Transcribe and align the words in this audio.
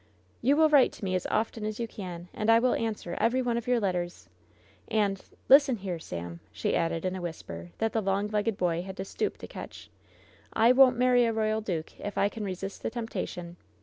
"You 0.41 0.55
will 0.57 0.67
write 0.67 0.91
to 0.93 1.05
me 1.05 1.13
as 1.13 1.27
often 1.27 1.63
as 1.63 1.79
you 1.79 1.87
can, 1.87 2.27
and 2.33 2.49
T 2.49 2.57
will 2.57 2.73
answer 2.73 3.15
every 3.21 3.43
one 3.43 3.55
of 3.55 3.67
your 3.67 3.79
letters. 3.79 4.27
And— 4.87 5.23
^listen 5.47 5.77
here, 5.77 5.99
Sam," 5.99 6.39
she 6.51 6.75
added, 6.75 7.05
in 7.05 7.15
a 7.15 7.21
whisper 7.21 7.69
that 7.77 7.93
the 7.93 8.01
long 8.01 8.25
legged 8.29 8.57
boy 8.57 8.81
had 8.81 8.97
to 8.97 9.05
stoop 9.05 9.37
to 9.37 9.47
catch, 9.47 9.91
"I 10.53 10.71
won't 10.71 10.97
marry 10.97 11.25
a 11.25 11.31
royal 11.33 11.61
duke 11.61 11.99
if 11.99 12.17
I 12.17 12.29
can 12.29 12.43
resist 12.43 12.81
the 12.81 12.89
temptation 12.89 13.57